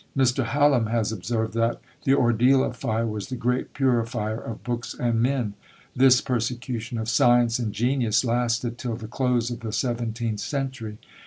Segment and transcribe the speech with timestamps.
[0.17, 0.43] Mr.
[0.45, 5.21] Hallam has observed, that "the ordeal of fire was the great purifier of books and
[5.21, 5.53] men."
[5.95, 10.97] This persecution of science and genius lasted till the close of the seventeenth century.